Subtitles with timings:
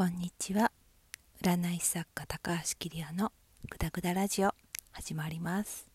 [0.00, 0.72] こんにちは。
[1.42, 3.32] 占い作家高橋桐也の
[3.68, 4.54] グダグダラジオ
[4.92, 5.90] 始まります。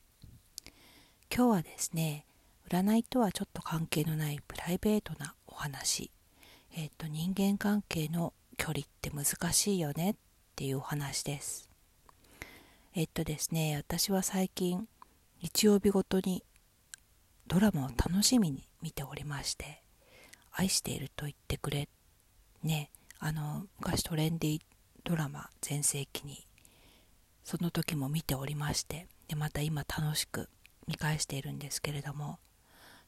[1.36, 2.28] 今日はですね
[2.70, 6.12] 占いとはちょっと関係のないプライベートなお話。
[6.78, 10.16] えっ、と人間関係の距離って難しいよねっ
[10.56, 11.72] ていうお話です。
[12.94, 14.88] えっとですね私は最近
[15.42, 16.44] 日曜日ごとに
[17.48, 19.82] ドラマを楽しみに見ておりまして
[20.52, 21.90] 愛していると言ってくれ
[22.62, 22.92] ね
[23.26, 24.60] あの昔トレンディ
[25.04, 26.46] ドラマ全盛期に
[27.44, 30.48] その時も見ておりましてでまた今楽しく
[30.88, 32.38] 見返しているんですけれども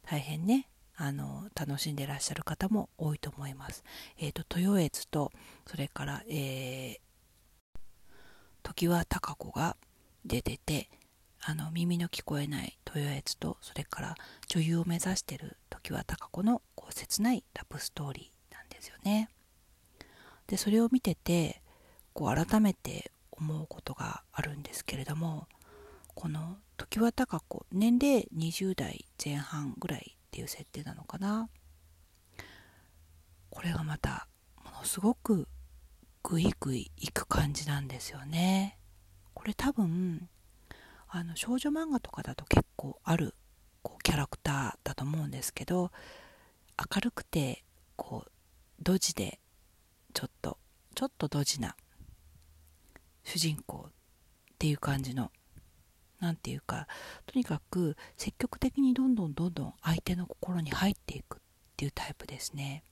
[0.09, 3.83] 大変ねあの楽しんでらっしゃる方も多いと思います。
[4.17, 5.31] えーと、豊悦と
[5.67, 7.79] それから、えー、
[8.73, 9.77] 常盤貴子が
[10.25, 10.89] 出てて
[11.41, 14.15] あの耳の聞こえない豊悦とそれから
[14.47, 19.29] 女優を目指してる常盤貴子のこう切ないラブストーリーなんですよね。
[20.47, 21.61] でそれを見てて
[22.13, 25.47] こう改めて思うことがあるんですけれども
[26.15, 26.57] この
[26.89, 31.49] 常盤貴子年齢20代前半ぐらいっていう設定なのかな。
[33.49, 34.27] これがまた
[34.63, 35.47] ものすごく
[36.23, 38.77] グイグイいく感じなんですよね。
[39.33, 40.29] これ多分
[41.07, 43.33] あの少女漫画とかだと結構ある
[43.81, 45.91] こうキャラクターだと思うんですけど
[46.93, 47.63] 明るくて
[47.95, 48.31] こう
[48.81, 49.39] ドジで
[50.17, 50.57] ちょっと
[50.95, 51.75] ちょっとドジな
[53.23, 53.91] 主人公っ
[54.57, 55.29] ていう感じの
[56.19, 56.87] 何て言うか
[57.27, 61.39] とにかく積極的にどんどんどんどん相手の心に入っていくっ
[61.77, 62.83] ていうタイプですね。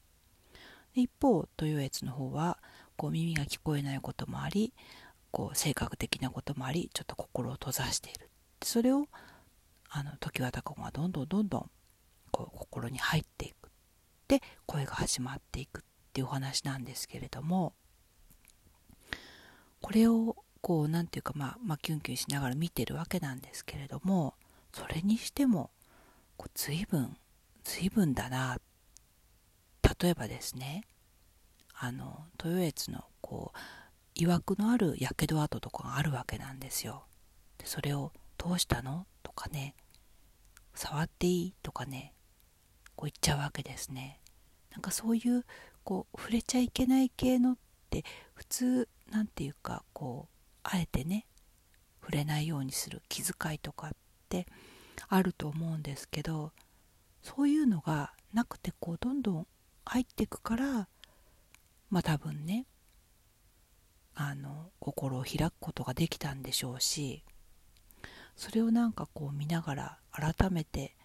[0.93, 2.59] 一方豊悦の方は
[2.95, 4.71] こう耳が聞こえないこともあり
[5.31, 8.29] こう性格的なこともありちょっと心を閉ざしている。
[8.61, 9.07] それを
[9.89, 11.71] あの時は高子がどんどんどんどん
[12.29, 13.71] こう心に入っていく。
[14.27, 15.83] で声が始まっていく
[16.15, 17.73] っていうお話なんですけれども
[19.81, 24.35] これをこう何て言うかまあ、まあ、キュンキュンしながら見てるわけなんですけれども
[24.71, 25.71] それにしても
[26.37, 27.17] こう随分
[27.65, 28.59] 随分だな
[30.01, 30.85] 例えばですね
[31.73, 37.03] あの豊悦のこう曰くのあるやけど跡とかがあるわけなんですよ
[37.57, 39.75] でそれを「どうしたの?」とかね
[40.75, 42.13] 「触っていい?」とかね
[42.95, 44.21] こう言っちゃうわけですね
[44.71, 45.45] なんかそういう
[45.85, 47.57] こう触れちゃいけない系のっ
[47.91, 48.03] て
[48.33, 51.27] 普通何て言うかこうあえてね
[52.01, 53.91] 触れないようにする気遣いとかっ
[54.27, 54.47] て
[55.07, 56.51] あると思うんですけど
[57.21, 59.47] そういうのがなくてこうどんどん
[59.85, 60.87] 入っていくから
[61.91, 62.65] まあ多分ね
[64.15, 67.23] あの心を開くことができたんでしょうし
[68.35, 70.95] それをなんかこう見ながら改めて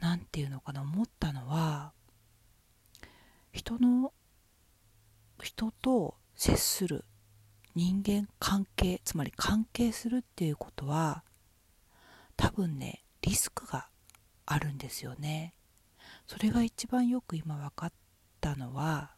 [0.00, 1.92] 何て言うのかな思ったのは
[3.56, 4.12] 人の
[5.42, 7.06] 人と接する
[7.74, 11.24] 人間関係つまり関係するっていうことは
[12.36, 13.88] 多分ねリスクが
[14.44, 15.54] あるんですよね。
[16.26, 17.92] それが一番よく今分かっ
[18.42, 19.12] たのは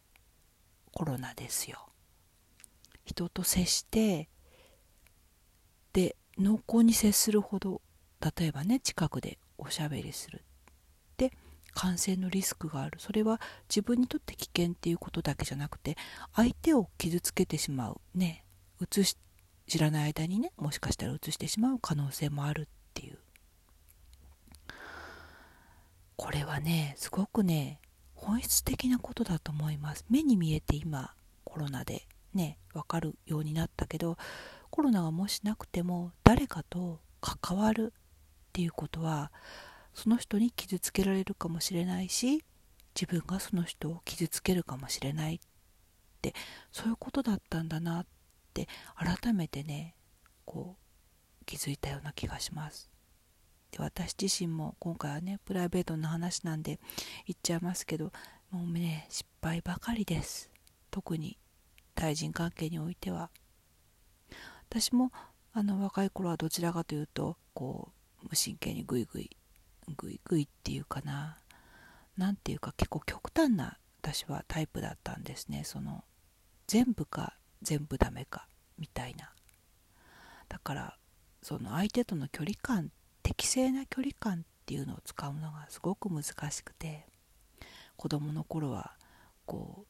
[0.92, 1.88] コロナですよ。
[3.04, 4.28] 人と接して
[5.92, 7.82] で濃厚に接するほど
[8.20, 10.44] 例えばね近くでおしゃべりする。
[11.78, 12.98] 感染のリスクがある。
[12.98, 15.96] それは自分にとって危険っていうことだけじゃなくて
[16.34, 18.00] 相手を傷つけてしまう。
[18.16, 18.44] ね。
[18.80, 19.16] 移し
[19.68, 23.18] 知らない間にねもしかしたら移してしまう可能性もあるっていう。
[26.16, 27.78] これはねすごくね
[28.16, 30.04] 本質的なことだと思います。
[30.10, 31.14] 目に見えて今
[31.44, 32.08] コロナで。
[32.34, 34.18] ね分かるようになったけど
[34.70, 38.00] コロナがもしなくても誰かと関わるっ
[38.52, 39.30] ていうことは
[39.94, 42.44] その人に傷つけられるかもしれないし
[42.94, 45.38] 自分がその人を傷つけるかもしれないっ
[46.20, 46.34] て
[46.72, 48.06] そういうことだったんだなっ
[48.54, 49.94] て改めてね
[50.44, 50.76] こ
[51.40, 52.90] う気づいたような気がします。
[53.70, 56.80] で私自身も今回はねプライベートな話なんで
[57.26, 58.12] 言っちゃいますけど
[58.50, 60.50] もうね失敗ばかりです。
[60.90, 61.38] 特に
[61.94, 63.30] 対人関係においては。
[64.68, 65.12] 私も
[65.52, 67.92] あの若い頃はどちらかというとこ
[68.22, 69.30] う無神経にグイグイ
[69.96, 71.38] グイグイっていうかな。
[72.16, 75.62] 何ていうか結構極端な私はタイプだったんですね。
[75.64, 76.04] その
[76.66, 78.48] 全部か全部ダメか
[78.78, 79.32] みたいな。
[80.48, 80.98] だから
[81.42, 82.90] その相手との距離感
[83.22, 87.06] 適正な距離感っていうのを使うのがすごく難しくて
[87.96, 88.96] 子供の頃は
[89.46, 89.86] こ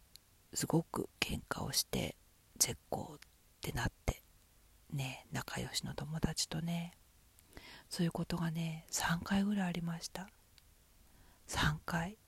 [0.52, 2.16] うすごく喧嘩をして
[2.58, 3.18] 絶好っ
[3.60, 4.22] てなって
[4.92, 6.92] ね仲良しの友達とね
[7.88, 10.28] そういうことがね3回ぐらいありました。
[11.48, 12.18] 3回。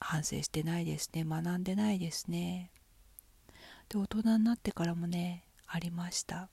[0.00, 1.24] 反省してないですね。
[1.24, 2.70] 学んでないですね。
[3.88, 6.48] で大人になってからもねありました。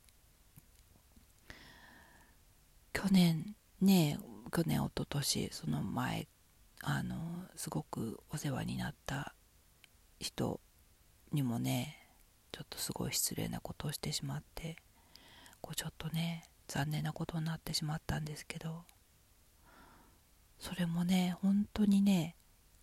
[2.94, 4.18] 去年ね
[4.51, 6.28] 去年一昨年その前
[6.81, 7.18] あの
[7.56, 9.36] すごくお世話になった
[10.19, 10.60] 人
[11.31, 12.10] にもね
[12.51, 14.78] ちょっとすごい失礼なことをしてしまって
[15.62, 18.84] こうちょっとね残念なことになってしまったんですけど
[20.60, 22.36] それもね本当にね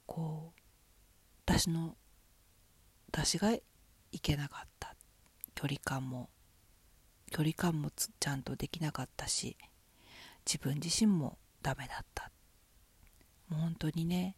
[0.07, 0.61] こう
[1.45, 1.97] 私の
[3.09, 3.63] 私がい
[4.21, 4.95] けなかった。
[5.55, 6.29] 距離感も
[7.31, 9.57] 距離感もちゃんとできなかったし
[10.45, 12.31] 自分自身もダメだった。
[13.49, 14.37] もう本当にね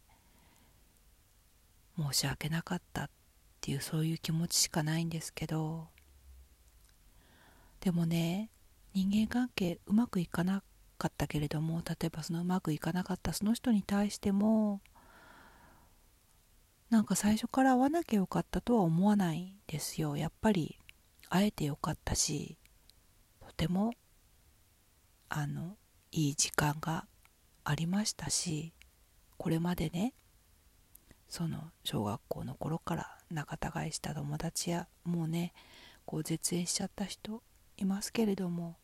[1.97, 3.09] 申し訳なかったっ
[3.61, 5.87] ていうそういう気持ちしかないんですけど
[7.79, 8.51] でもね
[8.95, 10.63] 人間関係うまくいかな
[10.97, 14.79] かったけれども例えばそのうまくいかなかったその人に対しても
[16.89, 20.15] なんか最初から会わなきゃよかったとは思わないですよ。
[20.15, 20.79] やっぱり
[21.29, 22.57] 会えてよかったし
[23.45, 23.91] とても
[25.27, 25.75] あの
[26.13, 27.05] いい時間が
[27.65, 28.71] ありましたし
[29.35, 30.13] これまでね
[31.27, 35.51] その小学校の頃から仲違いした友達やもうね
[36.05, 37.43] こう絶縁しちゃった人
[37.75, 38.77] いますけれども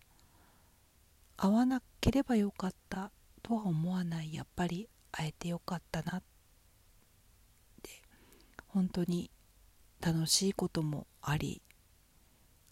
[1.44, 3.10] 会わなければよかった
[3.42, 4.32] とは思わない。
[4.32, 6.24] やっぱり会えてよかったなっ
[7.82, 7.90] て。
[8.68, 9.32] 本当に
[10.02, 11.64] 楽しいこともあり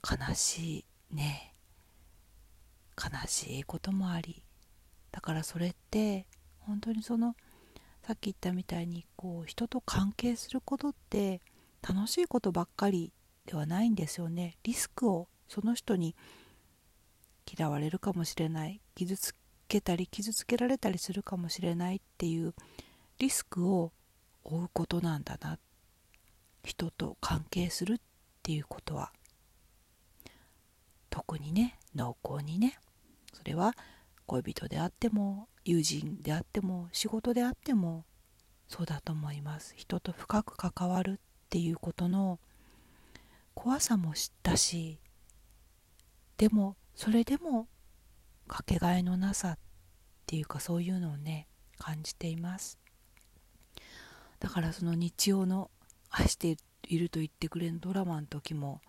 [0.07, 1.55] 悲しいね。
[2.95, 4.43] 悲しいこともあり。
[5.11, 6.27] だからそれって
[6.59, 7.35] 本当にその
[8.03, 11.41] さっき言ったみたいにこう人と関係することって
[11.81, 13.13] 楽しいことばっかり
[13.47, 14.57] ではないんですよね。
[14.61, 16.15] リスクをその人に
[17.57, 18.81] 嫌われるかもしれない。
[18.95, 19.35] 傷つ
[19.67, 22.53] けたり傷つけられたりするかもしれないっていう
[23.17, 23.91] リスクを
[24.43, 25.57] 負うことなんだな。
[26.63, 27.97] 人と関係するっ
[28.43, 29.11] ていうことは。
[31.09, 32.79] 特にね濃厚にね。
[33.33, 33.75] それは
[34.25, 38.05] 恋人であっても友人であっても仕事であっても
[38.67, 39.73] そうだと思います。
[39.75, 42.39] 人と深く関わるっていうことの
[43.55, 44.99] 怖さも知ったし
[46.37, 47.69] でもそれでも
[48.45, 49.57] かけがえのなさっ
[50.25, 51.47] ていうかそういうのをね
[51.77, 52.77] 感じています。
[54.41, 55.71] だからその日曜の
[56.09, 56.57] 愛して
[56.89, 58.81] いると言ってくれるドラマの時も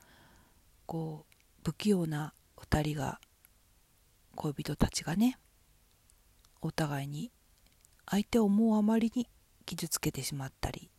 [0.87, 1.35] こう
[1.65, 3.21] 不器用なお二人が
[4.35, 5.39] 恋人たちがね
[6.63, 7.31] お互いに
[8.07, 9.29] 相手を思うあまりに
[9.67, 10.91] 傷つけてしまったり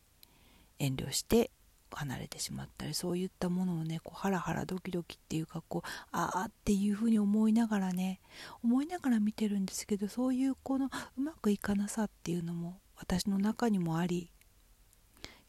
[0.80, 1.52] 遠慮して
[1.98, 8.20] 離れてしまったりそういったものをねこうハラハラドキドキっていうかこうああっていうふうに思いながらね
[8.64, 14.32] 思いながら見てるんですけどそういうこのうまくいかなさっていうのも私の中にもあり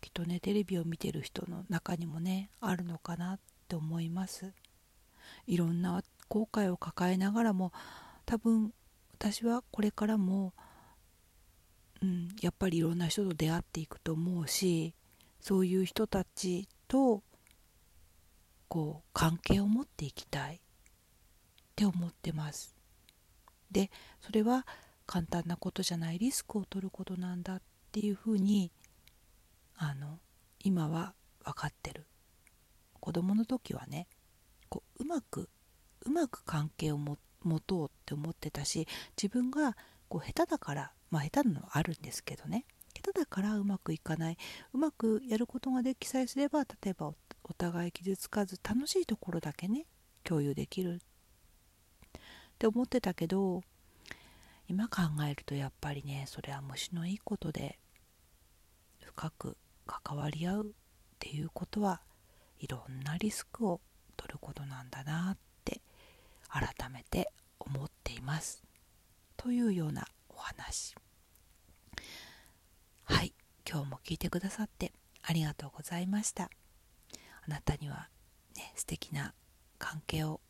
[0.01, 4.53] きっとねテレビを見てる人の中にもねあるのかなって思います。
[5.47, 7.73] いろんな後悔を抱えながらも
[8.27, 8.73] 多分
[9.13, 10.53] 私はこれからも、
[12.03, 14.95] うん、やっぱりいろんな人と出会っていくと思うし
[15.43, 17.23] そういう人たちと
[18.69, 20.63] こう関係を持っていきたい。
[21.73, 22.77] って思ってます。
[23.71, 23.91] で
[24.21, 24.67] それは
[25.07, 28.71] 簡単なことじゃないリスクを取ることなんだっていうふうに
[29.77, 30.21] あの
[30.61, 32.07] 今は分かってる。
[33.01, 34.07] 子供の時はね
[34.69, 35.49] こううまく
[36.03, 37.17] うまく関係を持
[37.67, 38.87] とうって思ってたし
[39.21, 39.77] 自分が
[40.09, 42.65] こう下手だからまあ下手なのはあるんですけどね。
[42.95, 44.39] 下手だからうまくいかない。
[44.73, 49.87] うまくやることができさえすれば例えばお互い傷つかず楽しいところだけね
[50.25, 50.95] 共有できる。
[50.95, 50.99] っ
[52.59, 53.63] て思ってたけど
[54.69, 57.79] 今考えるとやっぱりねそれは虫のいいことで
[59.05, 59.57] 深く
[59.87, 60.71] 関わり合うっ
[61.19, 62.01] ていうことは
[62.61, 63.81] いろんなリスクを
[64.17, 65.81] 取ることなんだなって
[66.49, 68.63] 改めて思っています。
[69.37, 70.95] というようなお話。
[73.73, 76.51] 今日も聞いてくださってありがとうございました。
[77.47, 78.11] あなたには
[78.55, 79.33] ね素敵な
[79.79, 80.43] 関係を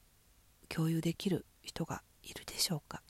[0.68, 3.00] 共有できる人がいるでしょうか？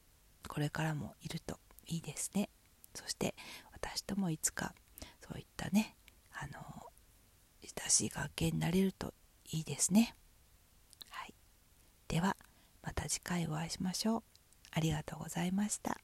[0.46, 2.50] これからもいるといいですね。
[2.94, 3.34] そして
[3.72, 4.74] 私ともいつか
[5.26, 5.96] そういったね
[6.30, 6.60] あの
[7.62, 9.14] 親しい関係になれると
[9.50, 10.14] いいですね。
[11.08, 11.32] はい。
[12.08, 12.36] では
[12.82, 14.22] また次回お会いしましょう。
[14.72, 15.96] ありがとうございました。